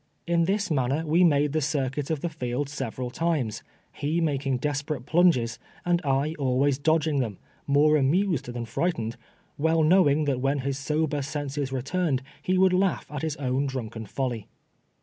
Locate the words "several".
2.69-3.11